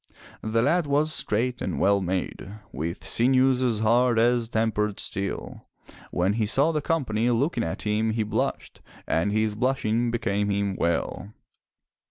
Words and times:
The 0.41 0.63
lad 0.63 0.87
was 0.87 1.13
straight 1.13 1.61
and 1.61 1.79
well 1.79 2.01
made, 2.01 2.51
with 2.71 3.05
sinews 3.07 3.61
as 3.61 3.81
hard 3.81 4.17
as 4.17 4.49
tempered 4.49 4.99
steel. 4.99 5.67
When 6.09 6.33
he 6.33 6.47
saw 6.47 6.71
the 6.71 6.81
company 6.81 7.29
looking 7.29 7.63
at 7.63 7.83
him 7.83 8.09
he 8.09 8.23
blushed, 8.23 8.81
and 9.05 9.31
his 9.31 9.53
blushing 9.53 10.09
became 10.09 10.49
him 10.49 10.75
well. 10.75 11.35